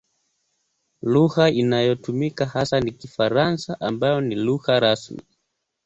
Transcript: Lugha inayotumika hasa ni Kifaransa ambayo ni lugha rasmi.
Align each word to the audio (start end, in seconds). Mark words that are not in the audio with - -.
Lugha 1.03 1.49
inayotumika 1.51 2.45
hasa 2.45 2.79
ni 2.79 2.91
Kifaransa 2.91 3.77
ambayo 3.81 4.21
ni 4.21 4.35
lugha 4.35 4.79
rasmi. 4.79 5.21